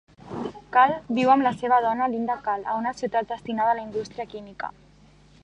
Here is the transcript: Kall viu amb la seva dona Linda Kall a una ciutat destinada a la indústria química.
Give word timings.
Kall 0.77 0.93
viu 1.17 1.33
amb 1.33 1.45
la 1.47 1.51
seva 1.59 1.79
dona 1.87 2.07
Linda 2.15 2.39
Kall 2.49 2.65
a 2.73 2.79
una 2.81 2.95
ciutat 3.03 3.31
destinada 3.35 3.77
a 3.77 3.79
la 3.83 3.87
indústria 3.91 4.29
química. 4.35 4.73